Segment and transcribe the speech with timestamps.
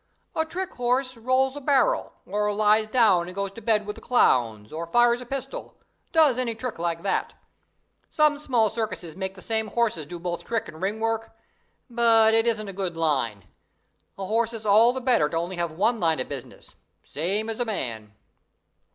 [0.35, 4.01] "A trick horse rolls a barrel, or lies down and goes to bed with the
[4.01, 5.75] clown, or fires a pistol
[6.11, 7.33] does any trick like that.
[8.09, 11.37] Some small circuses make the same horses do both trick and ring work,
[11.87, 13.43] but it isn't a good line.
[14.17, 16.73] A horse is all the better to have only one line of business
[17.03, 18.15] same as a man."